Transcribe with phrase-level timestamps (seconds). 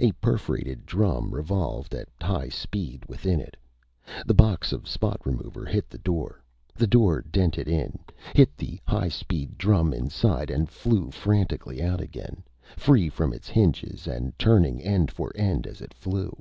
[0.00, 3.54] A perforated drum revolved at high speed within it.
[4.24, 6.42] The box of spot remover hit the door.
[6.74, 7.98] The door dented in,
[8.34, 12.42] hit the high speed drum inside, and flew frantically out again,
[12.78, 16.34] free from its hinges and turning end for end as it flew.